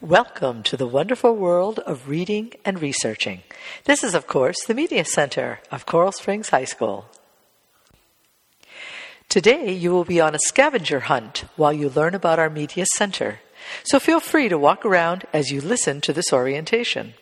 Welcome 0.00 0.62
to 0.62 0.76
the 0.76 0.86
wonderful 0.86 1.34
world 1.34 1.80
of 1.80 2.08
reading 2.08 2.52
and 2.64 2.80
researching. 2.80 3.42
This 3.82 4.04
is, 4.04 4.14
of 4.14 4.28
course, 4.28 4.64
the 4.64 4.72
Media 4.72 5.04
Center 5.04 5.58
of 5.72 5.86
Coral 5.86 6.12
Springs 6.12 6.50
High 6.50 6.66
School. 6.66 7.06
Today, 9.28 9.72
you 9.72 9.90
will 9.90 10.04
be 10.04 10.20
on 10.20 10.36
a 10.36 10.46
scavenger 10.46 11.00
hunt 11.00 11.46
while 11.56 11.72
you 11.72 11.88
learn 11.88 12.14
about 12.14 12.38
our 12.38 12.48
Media 12.48 12.86
Center. 12.94 13.40
So 13.82 13.98
feel 13.98 14.20
free 14.20 14.48
to 14.48 14.56
walk 14.56 14.86
around 14.86 15.24
as 15.32 15.50
you 15.50 15.60
listen 15.60 16.00
to 16.02 16.12
this 16.12 16.32
orientation. 16.32 17.14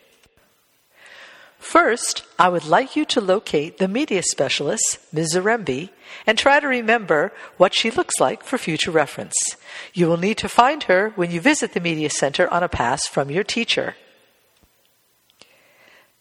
First, 1.67 2.23
I 2.39 2.49
would 2.49 2.65
like 2.65 2.95
you 2.95 3.05
to 3.07 3.21
locate 3.21 3.79
the 3.79 3.89
media 3.89 4.23
specialist, 4.23 5.01
Ms. 5.13 5.35
Zarembi, 5.35 5.91
and 6.25 6.39
try 6.39 6.61
to 6.61 6.69
remember 6.69 7.33
what 7.57 7.75
she 7.75 7.91
looks 7.91 8.21
like 8.21 8.45
for 8.45 8.57
future 8.57 8.93
reference. 8.93 9.35
You 9.93 10.07
will 10.07 10.17
need 10.17 10.39
to 10.39 10.49
find 10.49 10.85
her 10.85 11.11
when 11.17 11.33
you 11.33 11.41
visit 11.41 11.73
the 11.73 11.81
Media 11.81 12.09
Center 12.09 12.47
on 12.55 12.63
a 12.63 12.69
pass 12.69 13.09
from 13.09 13.33
your 13.33 13.43
teacher. 13.43 13.97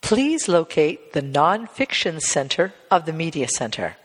Please 0.02 0.48
locate 0.48 1.14
the 1.14 1.22
Nonfiction 1.22 2.20
Center 2.22 2.74
of 2.90 3.06
the 3.06 3.14
Media 3.14 3.48
Center. 3.48 3.98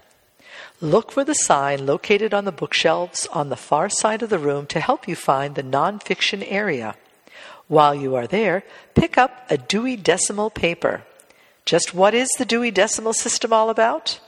Look 0.79 1.11
for 1.11 1.25
the 1.25 1.35
sign 1.35 1.87
located 1.87 2.35
on 2.35 2.45
the 2.45 2.53
bookshelves 2.53 3.27
on 3.33 3.49
the 3.49 3.57
far 3.57 3.89
side 3.89 4.23
of 4.23 4.29
the 4.29 4.39
room 4.39 4.67
to 4.67 4.79
help 4.79 5.09
you 5.09 5.17
find 5.17 5.55
the 5.55 5.63
nonfiction 5.63 6.45
area. 6.47 6.97
While 7.67 7.95
you 7.95 8.15
are 8.15 8.27
there, 8.27 8.63
pick 8.95 9.17
up 9.17 9.51
a 9.51 9.57
Dewey 9.57 9.97
Decimal 9.97 10.51
paper. 10.51 11.05
Just 11.71 11.95
what 11.95 12.15
is 12.15 12.29
the 12.37 12.45
Dewey 12.45 12.73
Decimal 12.73 13.13
System 13.13 13.53
all 13.53 13.71
about? 13.71 14.19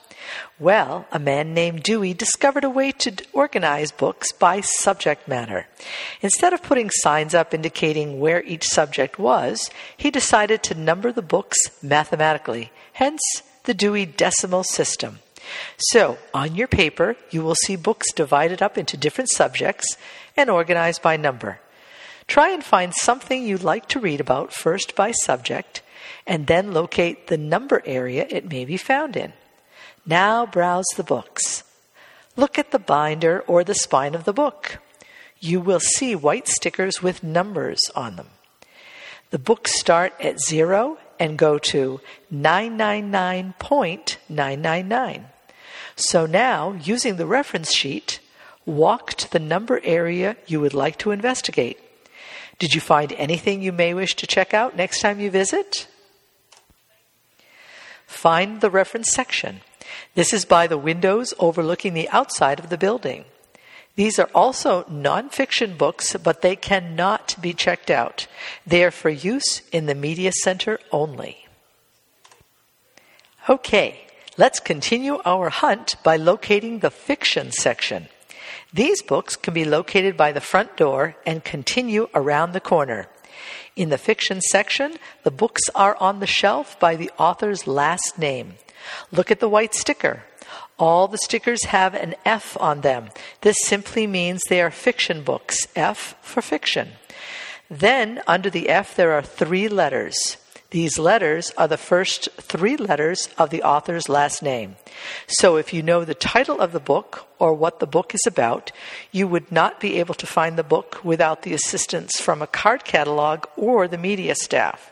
Well, 0.61 1.07
a 1.11 1.19
man 1.19 1.55
named 1.55 1.83
Dewey 1.83 2.15
discovered 2.15 2.63
a 2.63 2.71
way 2.71 2.93
to 2.93 3.17
organize 3.33 3.91
books 3.91 4.31
by 4.31 4.61
subject 4.61 5.27
matter. 5.27 5.67
Instead 6.21 6.53
of 6.53 6.63
putting 6.63 6.89
signs 6.89 7.35
up 7.35 7.53
indicating 7.53 8.21
where 8.21 8.45
each 8.45 8.63
subject 8.63 9.19
was, 9.19 9.69
he 9.97 10.09
decided 10.09 10.63
to 10.63 10.77
number 10.77 11.11
the 11.11 11.21
books 11.21 11.59
mathematically, 11.83 12.71
hence 12.93 13.21
the 13.65 13.75
Dewey 13.75 14.07
Decimal 14.07 14.63
System. 14.63 15.19
So, 15.79 16.19
on 16.33 16.55
your 16.55 16.69
paper, 16.69 17.17
you 17.33 17.43
will 17.43 17.57
see 17.57 17.75
books 17.75 18.13
divided 18.13 18.63
up 18.63 18.79
into 18.79 18.97
different 18.97 19.31
subjects 19.31 19.97
and 20.37 20.49
organized 20.49 21.03
by 21.03 21.17
number. 21.17 21.59
Try 22.33 22.49
and 22.49 22.65
find 22.65 22.95
something 22.95 23.45
you'd 23.45 23.63
like 23.63 23.89
to 23.89 24.01
read 24.01 24.19
about 24.19 24.55
first 24.55 24.97
by 24.97 25.11
subject 25.11 25.83
and 26.27 26.47
then 26.47 26.73
locate 26.73 27.27
the 27.27 27.37
number 27.37 27.83
area 27.85 28.27
it 28.31 28.49
may 28.49 28.65
be 28.65 28.79
found 28.79 29.19
in. 29.19 29.35
Now 30.07 30.47
browse 30.47 30.87
the 30.97 31.05
books. 31.05 31.63
Look 32.35 32.59
at 32.59 32.71
the 32.71 32.79
binder 32.79 33.41
or 33.41 33.65
the 33.65 33.75
spine 33.75 34.15
of 34.15 34.25
the 34.25 34.33
book. 34.33 34.79
You 35.41 35.61
will 35.61 35.79
see 35.79 36.15
white 36.15 36.49
stickers 36.49 37.03
with 37.03 37.23
numbers 37.23 37.81
on 37.95 38.17
them. 38.17 38.29
The 39.29 39.39
books 39.39 39.79
start 39.79 40.15
at 40.19 40.41
zero 40.41 40.97
and 41.19 41.37
go 41.37 41.59
to 41.59 42.01
999.999. 42.33 45.25
So 45.97 46.25
now, 46.25 46.73
using 46.83 47.17
the 47.17 47.27
reference 47.27 47.75
sheet, 47.75 48.21
walk 48.65 49.13
to 49.17 49.31
the 49.31 49.39
number 49.39 49.83
area 49.85 50.39
you 50.47 50.61
would 50.61 50.73
like 50.73 50.97
to 51.01 51.11
investigate. 51.11 51.79
Did 52.63 52.75
you 52.75 52.81
find 52.81 53.13
anything 53.15 53.61
you 53.61 53.73
may 53.73 53.93
wish 53.93 54.15
to 54.15 54.25
check 54.25 54.55
out 54.55 54.77
next 54.77 55.01
time 55.01 55.19
you 55.19 55.33
visit? 55.33 55.89
Find 58.07 58.61
the 58.61 58.71
reference 58.71 59.11
section. 59.11 59.63
This 60.15 60.33
is 60.33 60.45
by 60.45 60.69
the 60.69 60.79
windows 60.79 61.35
overlooking 61.41 61.93
the 61.93 62.09
outside 62.11 62.61
of 62.61 62.69
the 62.71 62.79
building. 62.79 63.25
These 63.97 64.21
are 64.21 64.31
also 64.33 64.85
nonfiction 64.85 65.77
books, 65.77 66.15
but 66.23 66.43
they 66.43 66.55
cannot 66.55 67.35
be 67.43 67.53
checked 67.53 67.91
out. 67.91 68.29
They 68.65 68.85
are 68.85 68.93
for 68.93 69.11
use 69.11 69.63
in 69.73 69.87
the 69.87 69.97
Media 69.97 70.31
Center 70.31 70.79
only. 70.93 71.49
Okay, 73.49 74.07
let's 74.39 74.61
continue 74.61 75.19
our 75.25 75.49
hunt 75.49 75.97
by 76.05 76.15
locating 76.15 76.79
the 76.79 76.93
fiction 76.93 77.51
section. 77.51 78.07
These 78.73 79.03
books 79.03 79.37
can 79.37 79.53
be 79.53 79.65
located 79.65 80.17
by 80.17 80.33
the 80.33 80.41
front 80.41 80.77
door 80.77 81.15
and 81.27 81.45
continue 81.45 82.09
around 82.15 82.53
the 82.53 82.61
corner. 82.61 83.07
In 83.77 83.91
the 83.91 83.99
fiction 83.99 84.41
section, 84.41 84.97
the 85.25 85.31
books 85.31 85.63
are 85.75 85.97
on 86.01 86.21
the 86.21 86.27
shelf 86.27 86.79
by 86.81 86.97
the 86.97 87.11
author's 87.19 87.67
last 87.67 88.19
name. 88.19 88.55
Look 89.11 89.31
at 89.31 89.41
the 89.41 89.49
white 89.49 89.75
sticker. 89.75 90.25
All 90.79 91.07
the 91.07 91.19
stickers 91.19 91.65
have 91.67 91.95
an 91.95 92.15
F 92.25 92.57
on 92.61 92.81
them. 92.81 93.11
This 93.43 93.57
simply 93.63 94.07
means 94.07 94.43
they 94.49 94.61
are 94.61 94.71
fiction 94.71 95.23
books. 95.23 95.67
F 95.77 96.17
for 96.23 96.43
fiction. 96.43 96.93
Then, 97.71 98.21
under 98.27 98.51
the 98.51 98.69
F, 98.69 98.97
there 98.97 99.13
are 99.13 99.23
three 99.23 99.69
letters. 99.69 100.37
These 100.73 100.99
letters 100.99 101.53
are 101.59 101.69
the 101.69 101.77
first 101.77 102.31
three 102.41 102.79
letters 102.79 103.29
of 103.37 103.51
the 103.51 103.63
author's 103.63 104.09
last 104.09 104.43
name. 104.43 104.77
So 105.27 105.57
if 105.57 105.75
you 105.75 105.83
know 105.83 106.03
the 106.03 106.15
title 106.15 106.63
of 106.63 106.73
the 106.73 106.81
book 106.81 107.27
or 107.39 107.53
what 107.53 107.79
the 107.79 107.87
book 107.87 108.15
is 108.15 108.25
about, 108.27 108.73
you 109.11 109.29
would 109.29 109.53
not 109.53 109.81
be 109.81 109.99
able 109.99 110.15
to 110.15 110.27
find 110.27 110.57
the 110.57 110.65
book 110.65 111.05
without 111.05 111.43
the 111.43 111.53
assistance 111.53 112.19
from 112.19 112.41
a 112.41 112.47
card 112.47 112.87
catalog 112.87 113.45
or 113.55 113.87
the 113.87 113.99
media 113.99 114.35
staff. 114.35 114.91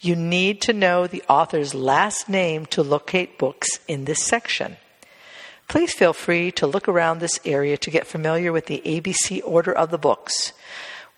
You 0.00 0.14
need 0.14 0.60
to 0.62 0.72
know 0.72 1.08
the 1.08 1.24
author's 1.28 1.74
last 1.74 2.28
name 2.28 2.64
to 2.66 2.84
locate 2.84 3.36
books 3.36 3.68
in 3.88 4.04
this 4.04 4.22
section. 4.22 4.76
Please 5.66 5.92
feel 5.92 6.12
free 6.12 6.52
to 6.52 6.68
look 6.68 6.86
around 6.86 7.18
this 7.18 7.40
area 7.44 7.76
to 7.78 7.90
get 7.90 8.06
familiar 8.06 8.52
with 8.52 8.66
the 8.66 8.80
ABC 8.86 9.42
order 9.44 9.72
of 9.72 9.90
the 9.90 9.98
books. 9.98 10.52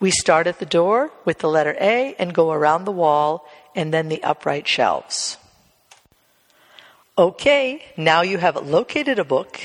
We 0.00 0.11
start 0.11 0.47
at 0.47 0.59
the 0.59 0.66
door 0.66 1.12
with 1.27 1.38
the 1.41 1.49
letter 1.49 1.77
A 1.78 2.15
and 2.19 2.33
go 2.33 2.50
around 2.53 2.84
the 2.87 2.91
wall 2.91 3.47
and 3.77 3.93
then 3.93 4.09
the 4.09 4.22
upright 4.22 4.66
shelves. 4.66 5.37
Okay, 7.19 7.84
now 7.99 8.22
you 8.22 8.38
have 8.38 8.56
located 8.66 9.19
a 9.19 9.25
book 9.25 9.61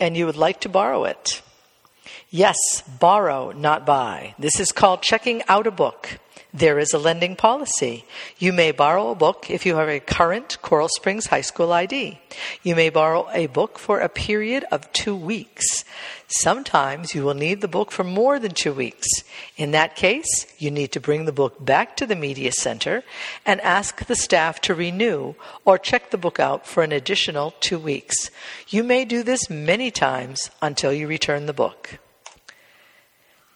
and 0.00 0.16
you 0.16 0.24
would 0.24 0.38
like 0.38 0.60
to 0.62 0.70
borrow 0.70 1.04
it. 1.04 1.42
Yes, 2.30 2.56
borrow, 2.98 3.52
not 3.52 3.84
buy. 3.84 4.34
This 4.38 4.58
is 4.58 4.72
called 4.72 5.02
checking 5.02 5.42
out 5.48 5.66
a 5.66 5.70
book. 5.70 6.18
There 6.56 6.78
is 6.78 6.92
a 6.92 7.00
lending 7.00 7.34
policy. 7.34 8.04
You 8.38 8.52
may 8.52 8.70
borrow 8.70 9.10
a 9.10 9.16
book 9.16 9.50
if 9.50 9.66
you 9.66 9.74
have 9.74 9.88
a 9.88 9.98
current 9.98 10.56
Coral 10.62 10.88
Springs 10.88 11.26
High 11.26 11.40
School 11.40 11.72
ID. 11.72 12.20
You 12.62 12.76
may 12.76 12.90
borrow 12.90 13.28
a 13.32 13.48
book 13.48 13.76
for 13.76 13.98
a 13.98 14.08
period 14.08 14.64
of 14.70 14.90
two 14.92 15.16
weeks. 15.16 15.84
Sometimes 16.28 17.12
you 17.12 17.24
will 17.24 17.34
need 17.34 17.60
the 17.60 17.66
book 17.66 17.90
for 17.90 18.04
more 18.04 18.38
than 18.38 18.52
two 18.52 18.72
weeks. 18.72 19.08
In 19.56 19.72
that 19.72 19.96
case, 19.96 20.46
you 20.56 20.70
need 20.70 20.92
to 20.92 21.00
bring 21.00 21.24
the 21.24 21.32
book 21.32 21.64
back 21.64 21.96
to 21.96 22.06
the 22.06 22.14
Media 22.14 22.52
Center 22.52 23.02
and 23.44 23.60
ask 23.62 24.06
the 24.06 24.14
staff 24.14 24.60
to 24.60 24.76
renew 24.76 25.34
or 25.64 25.76
check 25.76 26.12
the 26.12 26.16
book 26.16 26.38
out 26.38 26.68
for 26.68 26.84
an 26.84 26.92
additional 26.92 27.52
two 27.58 27.80
weeks. 27.80 28.30
You 28.68 28.84
may 28.84 29.04
do 29.04 29.24
this 29.24 29.50
many 29.50 29.90
times 29.90 30.52
until 30.62 30.92
you 30.92 31.08
return 31.08 31.46
the 31.46 31.52
book. 31.52 31.98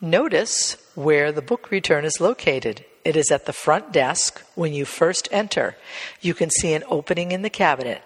Notice 0.00 0.76
where 0.94 1.32
the 1.32 1.42
book 1.42 1.72
return 1.72 2.04
is 2.04 2.20
located. 2.20 2.84
It 3.04 3.16
is 3.16 3.32
at 3.32 3.46
the 3.46 3.52
front 3.52 3.92
desk 3.92 4.42
when 4.54 4.72
you 4.72 4.84
first 4.84 5.28
enter. 5.32 5.76
You 6.20 6.34
can 6.34 6.50
see 6.50 6.72
an 6.72 6.84
opening 6.88 7.32
in 7.32 7.42
the 7.42 7.50
cabinet. 7.50 8.02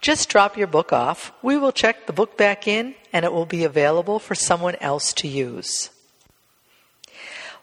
Just 0.00 0.30
drop 0.30 0.56
your 0.56 0.66
book 0.66 0.90
off. 0.90 1.32
We 1.42 1.58
will 1.58 1.72
check 1.72 2.06
the 2.06 2.14
book 2.14 2.38
back 2.38 2.66
in 2.66 2.94
and 3.12 3.26
it 3.26 3.32
will 3.32 3.44
be 3.44 3.64
available 3.64 4.18
for 4.18 4.34
someone 4.34 4.76
else 4.76 5.12
to 5.14 5.28
use. 5.28 5.90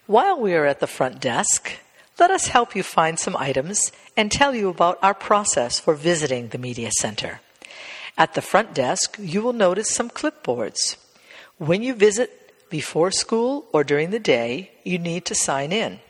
While 0.06 0.40
we 0.40 0.54
are 0.54 0.66
at 0.66 0.78
the 0.78 0.86
front 0.86 1.20
desk, 1.20 1.78
let 2.20 2.30
us 2.30 2.48
help 2.48 2.76
you 2.76 2.84
find 2.84 3.18
some 3.18 3.36
items 3.36 3.90
and 4.16 4.30
tell 4.30 4.54
you 4.54 4.68
about 4.68 4.98
our 5.02 5.14
process 5.14 5.80
for 5.80 5.94
visiting 5.94 6.48
the 6.48 6.58
Media 6.58 6.90
Center. 7.00 7.40
At 8.16 8.34
the 8.34 8.42
front 8.42 8.74
desk, 8.74 9.16
you 9.18 9.42
will 9.42 9.52
notice 9.52 9.90
some 9.90 10.10
clipboards. 10.10 10.96
When 11.58 11.82
you 11.82 11.94
visit 11.94 12.41
before 12.72 13.10
school 13.10 13.66
or 13.70 13.84
during 13.84 14.10
the 14.10 14.18
day, 14.18 14.72
you 14.82 14.98
need 14.98 15.26
to 15.26 15.34
sign 15.34 15.72
in. 15.72 16.00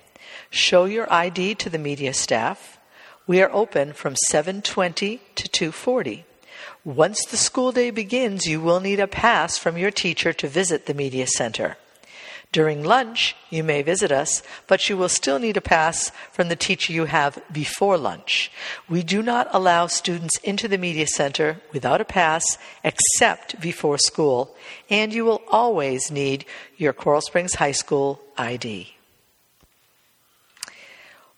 Show 0.49 0.85
your 0.85 1.13
ID 1.13 1.57
to 1.57 1.69
the 1.69 1.85
media 1.91 2.15
staff. 2.15 2.79
We 3.27 3.43
are 3.43 3.51
open 3.53 3.93
from 3.93 4.15
7:20 4.31 5.21
to 5.35 5.49
2:40. 5.49 6.25
Once 6.85 7.25
the 7.25 7.37
school 7.37 7.73
day 7.73 7.91
begins, 7.91 8.47
you 8.47 8.61
will 8.61 8.79
need 8.79 9.01
a 9.01 9.09
pass 9.09 9.59
from 9.59 9.77
your 9.77 9.91
teacher 9.91 10.33
to 10.33 10.47
visit 10.61 10.87
the 10.87 10.95
media 10.95 11.27
center. 11.27 11.77
During 12.53 12.85
lunch, 12.85 13.35
you 13.49 13.65
may 13.65 13.81
visit 13.81 14.13
us, 14.13 14.43
but 14.67 14.91
you 14.91 14.99
will 14.99 15.09
still 15.09 15.39
need 15.39 15.57
a 15.57 15.63
pass 15.63 16.13
from 16.33 16.49
the 16.49 16.57
teacher 16.57 16.93
you 16.93 17.07
have 17.07 17.43
before 17.51 17.97
lunch. 17.97 18.53
We 18.91 19.03
do 19.03 19.23
not 19.23 19.49
allow 19.53 19.87
students 19.87 20.37
into 20.45 20.69
the 20.69 20.77
media 20.77 21.07
center 21.07 21.63
without 21.73 22.03
a 22.03 22.05
pass 22.05 22.59
except 22.85 23.59
before 23.59 23.97
school, 23.97 24.55
and 24.91 25.15
you 25.15 25.25
will 25.25 25.41
always 25.49 26.11
need 26.11 26.45
your 26.77 26.93
Coral 26.93 27.23
Springs 27.23 27.55
High 27.55 27.73
School 27.73 28.21
ID. 28.37 28.97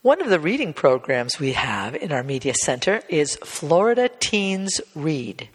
One 0.02 0.20
of 0.20 0.30
the 0.30 0.40
reading 0.40 0.72
programs 0.74 1.38
we 1.38 1.52
have 1.52 1.94
in 1.94 2.10
our 2.10 2.24
media 2.24 2.54
center 2.54 3.02
is 3.08 3.36
Florida 3.36 4.10
Teens 4.18 4.80
Read. 4.96 5.48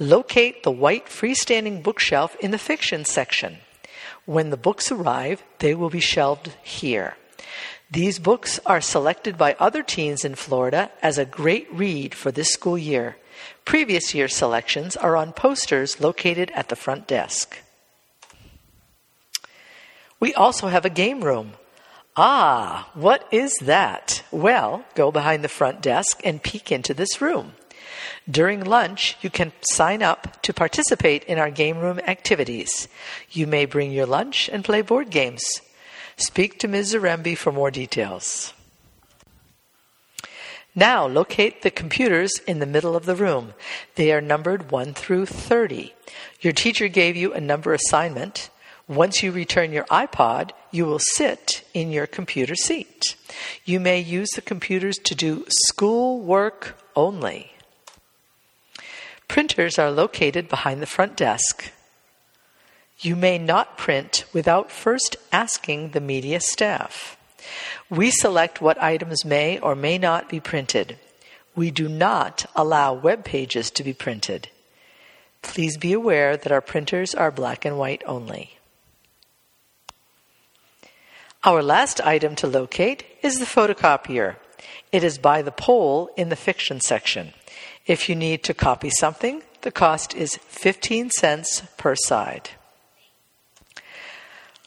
Locate 0.00 0.64
the 0.64 0.72
white 0.72 1.06
freestanding 1.06 1.80
bookshelf 1.80 2.34
in 2.40 2.50
the 2.50 2.58
fiction 2.58 3.04
section. 3.04 3.58
When 4.26 4.50
the 4.50 4.56
books 4.56 4.92
arrive, 4.92 5.42
they 5.58 5.74
will 5.74 5.90
be 5.90 6.00
shelved 6.00 6.52
here. 6.62 7.16
These 7.90 8.20
books 8.20 8.60
are 8.66 8.80
selected 8.80 9.36
by 9.36 9.56
other 9.58 9.82
teens 9.82 10.24
in 10.24 10.36
Florida 10.36 10.90
as 11.02 11.18
a 11.18 11.24
great 11.24 11.72
read 11.72 12.14
for 12.14 12.30
this 12.30 12.52
school 12.52 12.78
year. 12.78 13.16
Previous 13.64 14.14
year 14.14 14.28
selections 14.28 14.96
are 14.96 15.16
on 15.16 15.32
posters 15.32 16.00
located 16.00 16.52
at 16.52 16.68
the 16.68 16.76
front 16.76 17.06
desk. 17.06 17.58
We 20.20 20.34
also 20.34 20.68
have 20.68 20.84
a 20.84 20.90
game 20.90 21.24
room. 21.24 21.54
Ah, 22.16 22.90
what 22.94 23.26
is 23.32 23.54
that? 23.62 24.22
Well, 24.30 24.84
go 24.94 25.10
behind 25.10 25.42
the 25.42 25.48
front 25.48 25.80
desk 25.80 26.20
and 26.24 26.42
peek 26.42 26.70
into 26.70 26.92
this 26.92 27.20
room. 27.20 27.54
During 28.30 28.64
lunch, 28.64 29.16
you 29.20 29.30
can 29.30 29.52
sign 29.62 30.02
up 30.02 30.40
to 30.42 30.52
participate 30.52 31.24
in 31.24 31.38
our 31.38 31.50
game 31.50 31.78
room 31.78 32.00
activities. 32.00 32.88
You 33.30 33.46
may 33.46 33.64
bring 33.64 33.92
your 33.92 34.06
lunch 34.06 34.48
and 34.48 34.64
play 34.64 34.82
board 34.82 35.10
games. 35.10 35.44
Speak 36.16 36.58
to 36.58 36.68
Ms. 36.68 36.94
Zaremby 36.94 37.36
for 37.36 37.52
more 37.52 37.70
details. 37.70 38.52
Now 40.74 41.06
locate 41.06 41.62
the 41.62 41.70
computers 41.70 42.30
in 42.46 42.60
the 42.60 42.66
middle 42.66 42.94
of 42.94 43.04
the 43.04 43.16
room. 43.16 43.54
They 43.96 44.12
are 44.12 44.20
numbered 44.20 44.70
1 44.70 44.94
through 44.94 45.26
30. 45.26 45.92
Your 46.40 46.52
teacher 46.52 46.86
gave 46.86 47.16
you 47.16 47.32
a 47.32 47.40
number 47.40 47.72
assignment. 47.72 48.50
Once 48.86 49.22
you 49.22 49.32
return 49.32 49.72
your 49.72 49.84
iPod, 49.84 50.50
you 50.70 50.86
will 50.86 51.00
sit 51.00 51.64
in 51.74 51.90
your 51.90 52.06
computer 52.06 52.54
seat. 52.54 53.16
You 53.64 53.80
may 53.80 54.00
use 54.00 54.30
the 54.30 54.42
computers 54.42 54.98
to 54.98 55.14
do 55.14 55.44
school 55.48 56.20
work 56.20 56.78
only. 56.94 57.52
Printers 59.30 59.78
are 59.78 59.92
located 59.92 60.48
behind 60.48 60.82
the 60.82 60.86
front 60.86 61.14
desk. 61.14 61.70
You 62.98 63.14
may 63.14 63.38
not 63.38 63.78
print 63.78 64.24
without 64.32 64.72
first 64.72 65.14
asking 65.30 65.90
the 65.90 66.00
media 66.00 66.40
staff. 66.40 67.16
We 67.88 68.10
select 68.10 68.60
what 68.60 68.82
items 68.82 69.24
may 69.24 69.60
or 69.60 69.76
may 69.76 69.98
not 69.98 70.28
be 70.28 70.40
printed. 70.40 70.98
We 71.54 71.70
do 71.70 71.88
not 71.88 72.44
allow 72.56 72.92
web 72.92 73.24
pages 73.24 73.70
to 73.70 73.84
be 73.84 73.92
printed. 73.92 74.48
Please 75.42 75.76
be 75.76 75.92
aware 75.92 76.36
that 76.36 76.50
our 76.50 76.60
printers 76.60 77.14
are 77.14 77.30
black 77.30 77.64
and 77.64 77.78
white 77.78 78.02
only. 78.06 78.58
Our 81.44 81.62
last 81.62 82.00
item 82.00 82.34
to 82.34 82.48
locate 82.48 83.04
is 83.22 83.38
the 83.38 83.44
photocopier. 83.44 84.38
It 84.90 85.04
is 85.04 85.18
by 85.18 85.40
the 85.42 85.52
pole 85.52 86.10
in 86.16 86.30
the 86.30 86.36
fiction 86.36 86.80
section. 86.80 87.32
If 87.90 88.08
you 88.08 88.14
need 88.14 88.44
to 88.44 88.54
copy 88.54 88.88
something, 88.88 89.42
the 89.62 89.72
cost 89.72 90.14
is 90.14 90.36
15 90.36 91.10
cents 91.10 91.64
per 91.76 91.96
side. 91.96 92.50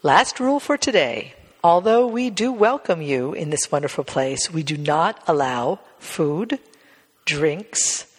Last 0.01 0.41
rule 0.41 0.59
for 0.59 0.75
today. 0.75 1.33
Although 1.63 2.05
we 2.05 2.29
do 2.29 2.51
welcome 2.51 3.01
you 3.01 3.31
in 3.31 3.49
this 3.49 3.71
wonderful 3.71 4.03
place, 4.03 4.51
we 4.51 4.61
do 4.61 4.75
not 4.75 5.23
allow 5.25 5.79
food, 5.99 6.59
drinks, 7.23 8.13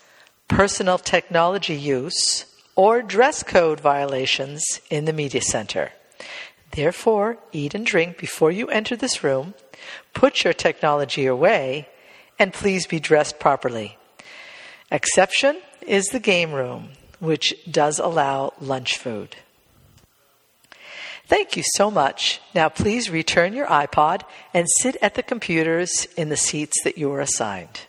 personal 0.49 0.97
technology 0.97 1.77
use, 1.77 2.47
or 2.75 3.03
dress 3.03 3.43
code 3.43 3.81
violations 3.81 4.81
in 4.89 5.05
the 5.05 5.13
media 5.13 5.43
center. 5.43 5.93
Therefore, 6.71 7.37
eat 7.53 7.75
and 7.75 7.85
drink 7.85 8.17
before 8.17 8.53
you 8.53 8.69
enter 8.69 8.97
this 8.97 9.23
room, 9.23 9.53
put 10.15 10.45
your 10.45 10.55
technology 10.55 11.27
away, 11.27 11.91
and 12.39 12.55
please 12.55 12.87
be 12.87 13.01
dressed 13.01 13.39
properly. 13.39 13.99
Exception 14.91 15.61
is 15.87 16.07
the 16.07 16.21
game 16.21 16.53
room, 16.53 16.91
which 17.21 17.55
does 17.71 17.99
allow 17.99 18.53
lunch 18.61 18.99
food. 18.99 19.37
Thank 21.27 21.57
you 21.57 21.63
so 21.75 21.91
much. 21.91 22.41
Now 22.55 22.69
please 22.69 23.09
return 23.09 23.55
your 23.55 23.67
iPod 23.67 24.23
and 24.53 24.67
sit 24.79 24.97
at 25.01 25.15
the 25.15 25.23
computers 25.23 26.07
in 26.17 26.29
the 26.29 26.37
seats 26.37 26.83
that 26.85 26.99
you 26.99 27.09
were 27.09 27.21
assigned. 27.21 27.81